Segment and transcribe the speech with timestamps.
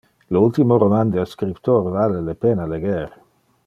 [0.35, 3.19] Le ultime roman del scriptor vale le pena leger.